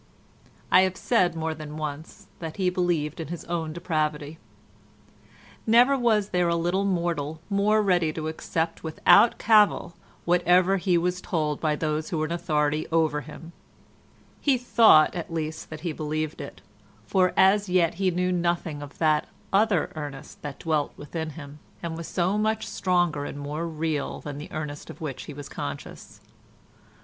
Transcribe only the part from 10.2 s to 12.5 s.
whatever he was told by those who were in